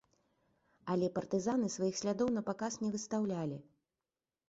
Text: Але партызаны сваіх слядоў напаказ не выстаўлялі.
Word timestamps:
Але 0.93 1.09
партызаны 1.17 1.71
сваіх 1.75 2.01
слядоў 2.01 2.35
напаказ 2.41 2.81
не 2.85 2.89
выстаўлялі. 2.99 3.65